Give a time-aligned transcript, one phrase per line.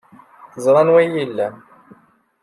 [0.53, 1.53] Teẓra anwa ay iyi-ilan.